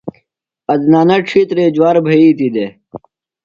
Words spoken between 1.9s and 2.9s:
بھئیتیۡ دےۡ۔